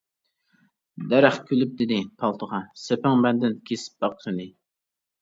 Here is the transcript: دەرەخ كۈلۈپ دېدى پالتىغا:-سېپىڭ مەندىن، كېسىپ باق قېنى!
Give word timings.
دەرەخ 1.11 1.37
كۈلۈپ 1.51 1.77
دېدى 1.83 2.01
پالتىغا:-سېپىڭ 2.23 3.25
مەندىن، 3.29 3.57
كېسىپ 3.71 4.05
باق 4.07 4.21
قېنى! 4.27 4.53